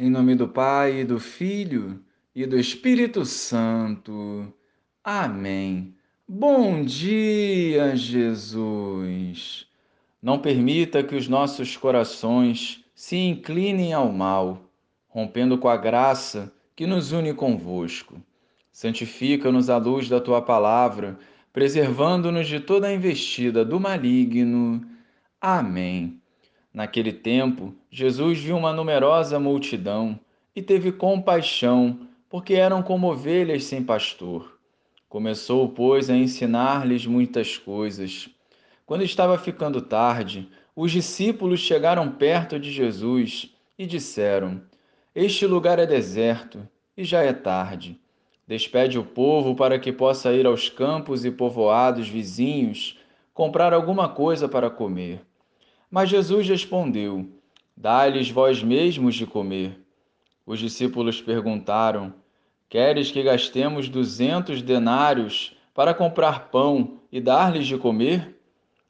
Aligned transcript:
Em 0.00 0.08
nome 0.08 0.36
do 0.36 0.46
Pai, 0.46 1.02
do 1.02 1.18
Filho 1.18 2.00
e 2.32 2.46
do 2.46 2.56
Espírito 2.56 3.24
Santo. 3.24 4.46
Amém. 5.02 5.92
Bom 6.28 6.84
dia, 6.84 7.96
Jesus. 7.96 9.66
Não 10.22 10.38
permita 10.38 11.02
que 11.02 11.16
os 11.16 11.26
nossos 11.26 11.76
corações 11.76 12.84
se 12.94 13.16
inclinem 13.16 13.92
ao 13.92 14.12
mal, 14.12 14.70
rompendo 15.08 15.58
com 15.58 15.68
a 15.68 15.76
graça 15.76 16.52
que 16.76 16.86
nos 16.86 17.10
une 17.10 17.34
convosco. 17.34 18.22
Santifica-nos 18.70 19.68
à 19.68 19.78
luz 19.78 20.08
da 20.08 20.20
tua 20.20 20.40
palavra, 20.40 21.18
preservando-nos 21.52 22.46
de 22.46 22.60
toda 22.60 22.86
a 22.86 22.94
investida 22.94 23.64
do 23.64 23.80
maligno. 23.80 24.80
Amém. 25.40 26.20
Naquele 26.78 27.12
tempo, 27.12 27.74
Jesus 27.90 28.38
viu 28.38 28.56
uma 28.56 28.72
numerosa 28.72 29.40
multidão 29.40 30.16
e 30.54 30.62
teve 30.62 30.92
compaixão, 30.92 32.06
porque 32.28 32.54
eram 32.54 32.84
como 32.84 33.10
ovelhas 33.10 33.64
sem 33.64 33.82
pastor. 33.82 34.56
Começou, 35.08 35.70
pois, 35.70 36.08
a 36.08 36.14
ensinar-lhes 36.14 37.04
muitas 37.04 37.58
coisas. 37.58 38.30
Quando 38.86 39.02
estava 39.02 39.36
ficando 39.36 39.80
tarde, 39.82 40.48
os 40.76 40.92
discípulos 40.92 41.58
chegaram 41.58 42.12
perto 42.12 42.60
de 42.60 42.70
Jesus 42.70 43.52
e 43.76 43.84
disseram: 43.84 44.62
Este 45.12 45.46
lugar 45.46 45.80
é 45.80 45.84
deserto 45.84 46.64
e 46.96 47.02
já 47.02 47.24
é 47.24 47.32
tarde. 47.32 47.98
Despede 48.46 49.00
o 49.00 49.04
povo 49.04 49.56
para 49.56 49.80
que 49.80 49.90
possa 49.90 50.32
ir 50.32 50.46
aos 50.46 50.68
campos 50.68 51.24
e 51.24 51.30
povoados 51.32 52.08
vizinhos 52.08 52.96
comprar 53.34 53.72
alguma 53.72 54.08
coisa 54.08 54.48
para 54.48 54.70
comer. 54.70 55.26
Mas 55.90 56.10
Jesus 56.10 56.48
respondeu: 56.48 57.26
Dá-lhes 57.76 58.30
vós 58.30 58.62
mesmos 58.62 59.14
de 59.14 59.26
comer. 59.26 59.78
Os 60.44 60.58
discípulos 60.58 61.20
perguntaram: 61.20 62.12
Queres 62.68 63.10
que 63.10 63.22
gastemos 63.22 63.88
duzentos 63.88 64.60
denários 64.60 65.56
para 65.72 65.94
comprar 65.94 66.50
pão 66.50 67.00
e 67.10 67.20
dar-lhes 67.20 67.66
de 67.66 67.78
comer? 67.78 68.36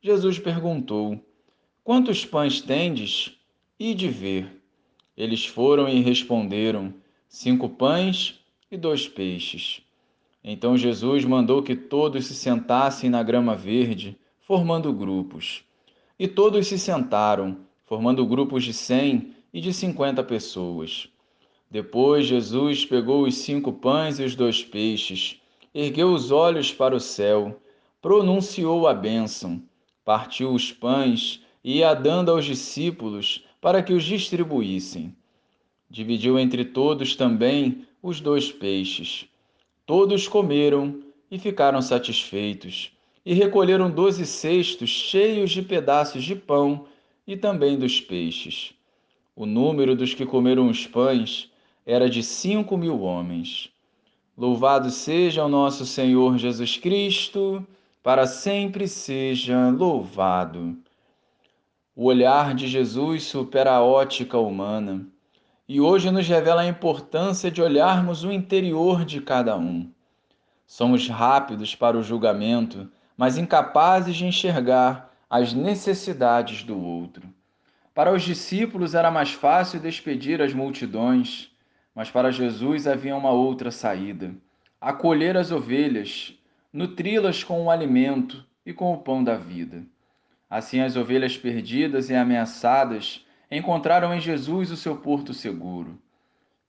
Jesus 0.00 0.38
perguntou: 0.38 1.20
Quantos 1.84 2.24
pães 2.24 2.60
tendes? 2.60 3.36
E 3.78 3.94
de 3.94 4.08
ver. 4.08 4.60
Eles 5.16 5.46
foram 5.46 5.88
e 5.88 6.00
responderam: 6.00 6.94
Cinco 7.28 7.68
pães 7.68 8.40
e 8.70 8.76
dois 8.76 9.06
peixes. 9.06 9.82
Então 10.42 10.76
Jesus 10.76 11.24
mandou 11.24 11.62
que 11.62 11.76
todos 11.76 12.26
se 12.26 12.34
sentassem 12.34 13.10
na 13.10 13.22
grama 13.22 13.54
verde, 13.54 14.18
formando 14.40 14.92
grupos. 14.92 15.62
E 16.20 16.28
todos 16.28 16.66
se 16.66 16.78
sentaram, 16.78 17.56
formando 17.86 18.26
grupos 18.26 18.62
de 18.62 18.74
cem 18.74 19.34
e 19.54 19.58
de 19.58 19.72
cinquenta 19.72 20.22
pessoas. 20.22 21.08
Depois 21.70 22.26
Jesus 22.26 22.84
pegou 22.84 23.22
os 23.22 23.36
cinco 23.36 23.72
pães 23.72 24.18
e 24.18 24.24
os 24.24 24.36
dois 24.36 24.62
peixes, 24.62 25.40
ergueu 25.74 26.12
os 26.12 26.30
olhos 26.30 26.74
para 26.74 26.94
o 26.94 27.00
céu, 27.00 27.58
pronunciou 28.02 28.86
a 28.86 28.92
bênção, 28.92 29.62
partiu 30.04 30.52
os 30.52 30.70
pães 30.70 31.40
e 31.64 31.78
ia 31.78 31.94
dando 31.94 32.30
aos 32.30 32.44
discípulos 32.44 33.42
para 33.58 33.82
que 33.82 33.94
os 33.94 34.04
distribuíssem. 34.04 35.16
Dividiu 35.88 36.38
entre 36.38 36.66
todos 36.66 37.16
também 37.16 37.86
os 38.02 38.20
dois 38.20 38.52
peixes. 38.52 39.24
Todos 39.86 40.28
comeram 40.28 41.00
e 41.30 41.38
ficaram 41.38 41.80
satisfeitos 41.80 42.92
e 43.24 43.34
recolheram 43.34 43.90
doze 43.90 44.26
cestos 44.26 44.88
cheios 44.88 45.50
de 45.50 45.62
pedaços 45.62 46.24
de 46.24 46.34
pão 46.34 46.86
e 47.26 47.36
também 47.36 47.78
dos 47.78 48.00
peixes. 48.00 48.72
O 49.36 49.46
número 49.46 49.94
dos 49.94 50.14
que 50.14 50.26
comeram 50.26 50.68
os 50.68 50.86
pães 50.86 51.50
era 51.84 52.08
de 52.08 52.22
cinco 52.22 52.76
mil 52.76 53.00
homens. 53.00 53.70
Louvado 54.36 54.90
seja 54.90 55.44
o 55.44 55.48
nosso 55.48 55.84
Senhor 55.84 56.38
Jesus 56.38 56.76
Cristo, 56.76 57.66
para 58.02 58.26
sempre 58.26 58.88
seja 58.88 59.68
louvado. 59.68 60.76
O 61.94 62.06
olhar 62.06 62.54
de 62.54 62.66
Jesus 62.66 63.24
supera 63.24 63.74
a 63.74 63.82
ótica 63.82 64.38
humana 64.38 65.06
e 65.68 65.80
hoje 65.80 66.10
nos 66.10 66.26
revela 66.26 66.62
a 66.62 66.66
importância 66.66 67.50
de 67.50 67.60
olharmos 67.60 68.24
o 68.24 68.32
interior 68.32 69.04
de 69.04 69.20
cada 69.20 69.56
um. 69.56 69.90
Somos 70.66 71.06
rápidos 71.08 71.74
para 71.74 71.98
o 71.98 72.02
julgamento 72.02 72.90
mas 73.20 73.36
incapazes 73.36 74.16
de 74.16 74.24
enxergar 74.24 75.12
as 75.28 75.52
necessidades 75.52 76.62
do 76.62 76.82
outro. 76.82 77.28
Para 77.94 78.14
os 78.14 78.22
discípulos 78.22 78.94
era 78.94 79.10
mais 79.10 79.30
fácil 79.30 79.78
despedir 79.78 80.40
as 80.40 80.54
multidões, 80.54 81.54
mas 81.94 82.10
para 82.10 82.32
Jesus 82.32 82.86
havia 82.86 83.14
uma 83.14 83.30
outra 83.30 83.70
saída: 83.70 84.34
acolher 84.80 85.36
as 85.36 85.52
ovelhas, 85.52 86.34
nutri-las 86.72 87.44
com 87.44 87.62
o 87.62 87.70
alimento 87.70 88.42
e 88.64 88.72
com 88.72 88.90
o 88.94 88.96
pão 88.96 89.22
da 89.22 89.36
vida. 89.36 89.82
Assim, 90.48 90.80
as 90.80 90.96
ovelhas 90.96 91.36
perdidas 91.36 92.08
e 92.08 92.14
ameaçadas 92.14 93.22
encontraram 93.50 94.14
em 94.14 94.20
Jesus 94.20 94.70
o 94.70 94.78
seu 94.78 94.96
porto 94.96 95.34
seguro. 95.34 96.00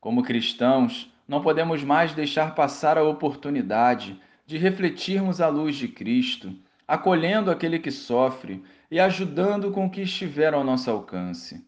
Como 0.00 0.22
cristãos, 0.22 1.12
não 1.28 1.42
podemos 1.42 1.84
mais 1.84 2.14
deixar 2.14 2.54
passar 2.54 2.96
a 2.96 3.04
oportunidade 3.04 4.18
de 4.48 4.56
refletirmos 4.56 5.42
a 5.42 5.48
luz 5.48 5.76
de 5.76 5.86
Cristo, 5.86 6.56
acolhendo 6.86 7.50
aquele 7.50 7.78
que 7.78 7.90
sofre 7.90 8.64
e 8.90 8.98
ajudando 8.98 9.70
com 9.70 9.84
o 9.84 9.90
que 9.90 10.00
estiver 10.00 10.54
ao 10.54 10.64
nosso 10.64 10.90
alcance. 10.90 11.62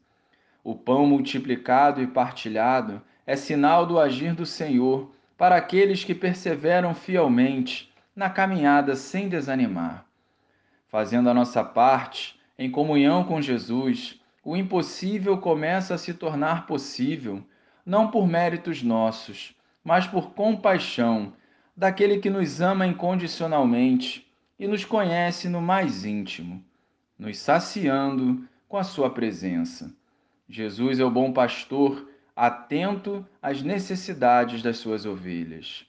O 0.64 0.74
pão 0.74 1.04
multiplicado 1.04 2.00
e 2.00 2.06
partilhado 2.06 3.02
é 3.26 3.36
sinal 3.36 3.84
do 3.84 4.00
agir 4.00 4.34
do 4.34 4.46
Senhor 4.46 5.12
para 5.36 5.56
aqueles 5.56 6.04
que 6.04 6.14
perseveram 6.14 6.94
fielmente 6.94 7.92
na 8.16 8.30
caminhada 8.30 8.97
sem 8.97 9.28
desanimar. 9.28 10.06
Fazendo 10.88 11.28
a 11.28 11.34
nossa 11.34 11.62
parte, 11.62 12.41
em 12.58 12.70
comunhão 12.70 13.24
com 13.24 13.42
Jesus, 13.42 14.18
o 14.42 14.56
impossível 14.56 15.36
começa 15.36 15.97
a 15.97 15.98
se 15.98 16.14
tornar 16.14 16.66
possível, 16.66 17.44
não 17.84 18.10
por 18.10 18.26
méritos 18.26 18.82
nossos, 18.82 19.54
mas 19.84 20.06
por 20.06 20.30
compaixão 20.30 21.34
daquele 21.80 22.18
que 22.18 22.28
nos 22.28 22.60
ama 22.60 22.86
incondicionalmente 22.86 24.30
e 24.58 24.68
nos 24.68 24.84
conhece 24.84 25.48
no 25.48 25.62
mais 25.62 26.04
íntimo, 26.04 26.62
nos 27.18 27.38
saciando 27.38 28.46
com 28.68 28.76
a 28.76 28.84
sua 28.84 29.08
presença. 29.08 29.91
Jesus 30.46 31.00
é 31.00 31.04
o 31.04 31.10
bom 31.10 31.32
pastor, 31.32 32.06
atento 32.36 33.26
às 33.41 33.62
necessidades 33.62 34.62
das 34.62 34.76
suas 34.76 35.06
ovelhas. 35.06 35.86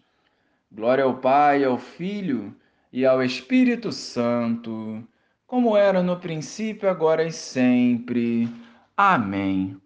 Glória 0.72 1.04
ao 1.04 1.18
Pai, 1.18 1.66
ao 1.66 1.78
Filho 1.78 2.56
e 2.94 3.06
ao 3.06 3.22
Espírito 3.22 3.92
Santo, 3.92 5.06
como 5.46 5.76
era 5.76 6.02
no 6.02 6.16
princípio, 6.16 6.90
agora 6.90 7.26
e 7.26 7.34
sempre. 7.34 8.48
Amém. 8.96 9.78